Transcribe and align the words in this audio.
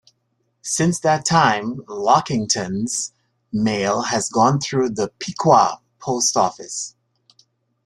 Since 0.63 0.99
that 1.01 1.25
time, 1.25 1.81
Lockington's 1.85 3.13
mail 3.53 4.01
has 4.01 4.29
gone 4.29 4.59
through 4.59 4.95
the 4.95 5.09
Piqua 5.19 5.79
post 5.99 6.35
office. 6.35 6.95